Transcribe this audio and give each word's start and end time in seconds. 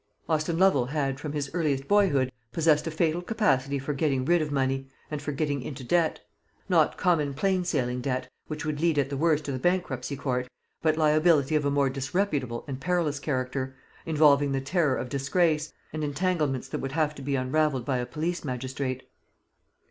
Austin 0.27 0.57
Lovel 0.57 0.87
had, 0.87 1.19
from 1.19 1.31
his 1.33 1.51
earliest 1.53 1.87
boyhood, 1.87 2.31
possessed 2.51 2.87
a 2.87 2.89
fatal 2.89 3.21
capacity 3.21 3.77
for 3.77 3.93
getting 3.93 4.25
rid 4.25 4.41
of 4.41 4.51
money, 4.51 4.87
and 5.11 5.21
for 5.21 5.31
getting 5.31 5.61
into 5.61 5.83
debt; 5.83 6.21
not 6.67 6.97
common 6.97 7.35
plain 7.35 7.63
sailing 7.63 8.01
debt, 8.01 8.27
which 8.47 8.65
would 8.65 8.81
lead 8.81 8.97
at 8.97 9.11
the 9.11 9.15
worst 9.15 9.45
to 9.45 9.51
the 9.51 9.59
Bankruptcy 9.59 10.15
Court, 10.15 10.49
but 10.81 10.97
liability 10.97 11.53
of 11.55 11.65
a 11.65 11.69
more 11.69 11.87
disreputable 11.91 12.65
and 12.67 12.81
perilous 12.81 13.19
character, 13.19 13.75
involving 14.03 14.51
the 14.53 14.59
terror 14.59 14.95
of 14.95 15.07
disgrace, 15.07 15.71
and 15.93 16.03
entanglements 16.03 16.67
that 16.67 16.79
would 16.79 16.93
have 16.93 17.13
to 17.13 17.21
be 17.21 17.35
unravelled 17.35 17.85
by 17.85 17.99
a 17.99 18.05
police 18.07 18.43
magistrate. 18.43 19.03